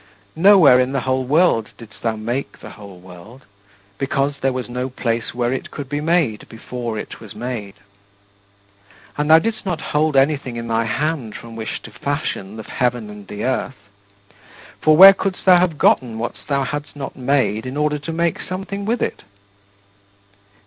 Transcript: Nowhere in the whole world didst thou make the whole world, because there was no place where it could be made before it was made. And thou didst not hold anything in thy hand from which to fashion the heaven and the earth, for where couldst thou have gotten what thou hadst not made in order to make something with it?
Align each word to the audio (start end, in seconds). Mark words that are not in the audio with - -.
Nowhere 0.35 0.79
in 0.79 0.93
the 0.93 1.01
whole 1.01 1.25
world 1.25 1.69
didst 1.77 2.01
thou 2.01 2.15
make 2.15 2.57
the 2.59 2.71
whole 2.71 2.97
world, 2.97 3.43
because 3.99 4.33
there 4.41 4.51
was 4.51 4.67
no 4.67 4.89
place 4.89 5.35
where 5.35 5.53
it 5.53 5.69
could 5.69 5.87
be 5.89 6.01
made 6.01 6.49
before 6.49 6.97
it 6.97 7.19
was 7.19 7.35
made. 7.35 7.75
And 9.15 9.29
thou 9.29 9.37
didst 9.37 9.63
not 9.63 9.79
hold 9.93 10.15
anything 10.15 10.55
in 10.55 10.65
thy 10.65 10.85
hand 10.85 11.35
from 11.35 11.55
which 11.55 11.83
to 11.83 11.91
fashion 11.91 12.55
the 12.57 12.63
heaven 12.63 13.11
and 13.11 13.27
the 13.27 13.43
earth, 13.45 13.77
for 14.81 14.97
where 14.97 15.13
couldst 15.13 15.45
thou 15.45 15.57
have 15.57 15.77
gotten 15.77 16.17
what 16.17 16.33
thou 16.47 16.63
hadst 16.63 16.95
not 16.95 17.15
made 17.15 17.67
in 17.67 17.77
order 17.77 17.99
to 17.99 18.11
make 18.11 18.41
something 18.41 18.85
with 18.85 19.03
it? 19.03 19.21